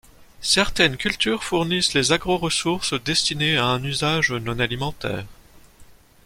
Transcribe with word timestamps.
Certaines 0.41 0.97
cultures 0.97 1.43
fournissent 1.43 1.93
des 1.93 2.11
agroressources 2.11 2.95
destinées 3.03 3.57
à 3.59 3.65
un 3.67 3.83
usage 3.83 4.31
non 4.31 4.57
alimentaire. 4.59 5.25